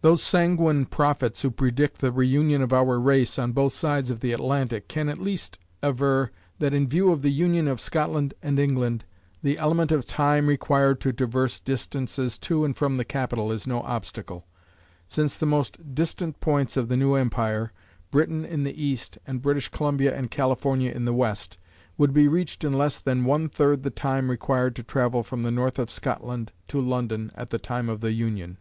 [0.00, 4.32] Those sanguine prophets who predict the reunion of our race on both sides of the
[4.32, 9.04] Atlantic can at least aver that in view of the union of Scotland and England,
[9.40, 13.82] the element of time required to traverse distances to and from the capital is no
[13.82, 14.48] obstacle,
[15.06, 17.70] since the most distant points of the new empire,
[18.10, 21.56] Britain in the east and British Columbia and California in the west,
[21.96, 25.52] would be reached in less than one third the time required to travel from the
[25.52, 28.58] north of Scotland to London at the time of the union.